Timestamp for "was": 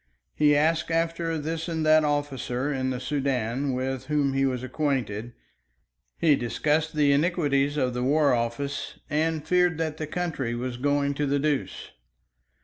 4.47-4.63, 10.55-10.77